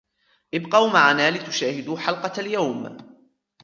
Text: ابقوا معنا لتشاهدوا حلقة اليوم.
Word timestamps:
ابقوا 0.53 0.87
معنا 0.89 1.31
لتشاهدوا 1.31 1.97
حلقة 1.97 2.39
اليوم. 2.39 2.97